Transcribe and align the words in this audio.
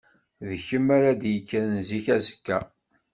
D 0.47 0.51
kemm 0.67 0.87
ara 0.97 1.11
d-yekkren 1.21 1.75
zik 1.87 2.05
azekka. 2.15 2.59